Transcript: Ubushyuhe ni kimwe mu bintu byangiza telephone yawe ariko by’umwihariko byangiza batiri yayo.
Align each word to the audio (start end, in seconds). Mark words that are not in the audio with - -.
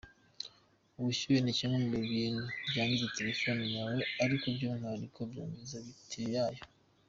Ubushyuhe 0.99 1.39
ni 1.41 1.57
kimwe 1.57 1.77
mu 1.87 1.97
bintu 2.11 2.43
byangiza 2.69 3.13
telephone 3.17 3.63
yawe 3.75 3.99
ariko 4.23 4.45
by’umwihariko 4.55 5.19
byangiza 5.31 5.77
batiri 5.85 6.29
yayo. 6.37 6.63